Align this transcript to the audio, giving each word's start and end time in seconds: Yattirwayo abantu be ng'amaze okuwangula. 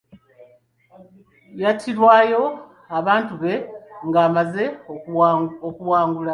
Yattirwayo 1.61 2.43
abantu 2.99 3.33
be 3.41 3.53
ng'amaze 4.07 4.63
okuwangula. 5.73 6.29